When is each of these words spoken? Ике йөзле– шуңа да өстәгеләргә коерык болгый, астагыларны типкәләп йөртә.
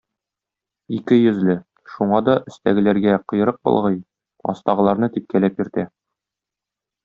Ике 0.99 1.17
йөзле– 1.23 1.55
шуңа 1.97 2.23
да 2.29 2.35
өстәгеләргә 2.53 3.15
коерык 3.35 3.61
болгый, 3.69 4.01
астагыларны 4.55 5.15
типкәләп 5.19 5.63
йөртә. 5.65 5.89